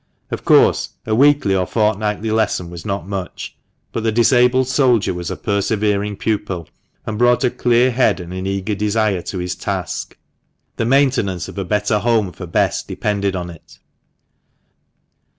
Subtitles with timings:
[0.31, 3.55] Of course, a weekly or fortnightly lesson was not much;
[3.91, 6.67] but the disabled soldier was a persevering pupil,
[7.05, 10.17] and brought a clear head and an eager desire to his task.
[10.77, 13.77] The maintenance of a better home for Bess depended on it.